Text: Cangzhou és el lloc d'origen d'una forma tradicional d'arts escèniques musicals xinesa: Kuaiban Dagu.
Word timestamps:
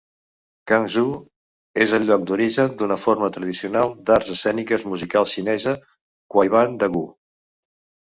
Cangzhou 0.69 1.11
és 1.85 1.93
el 1.97 2.07
lloc 2.07 2.23
d'origen 2.31 2.73
d'una 2.81 2.99
forma 3.03 3.31
tradicional 3.37 3.95
d'arts 4.09 4.35
escèniques 4.39 4.89
musicals 4.95 5.39
xinesa: 5.39 5.79
Kuaiban 6.37 6.79
Dagu. 6.85 7.09